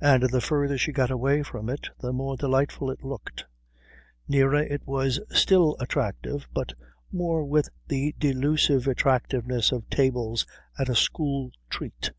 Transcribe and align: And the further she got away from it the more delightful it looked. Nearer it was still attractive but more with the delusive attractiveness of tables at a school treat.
And 0.00 0.22
the 0.30 0.40
further 0.40 0.78
she 0.78 0.92
got 0.92 1.10
away 1.10 1.42
from 1.42 1.68
it 1.68 1.90
the 2.00 2.10
more 2.10 2.38
delightful 2.38 2.90
it 2.90 3.04
looked. 3.04 3.44
Nearer 4.26 4.62
it 4.62 4.86
was 4.86 5.20
still 5.30 5.76
attractive 5.78 6.48
but 6.54 6.72
more 7.12 7.44
with 7.44 7.68
the 7.86 8.14
delusive 8.18 8.86
attractiveness 8.88 9.70
of 9.70 9.90
tables 9.90 10.46
at 10.78 10.88
a 10.88 10.94
school 10.96 11.50
treat. 11.68 12.12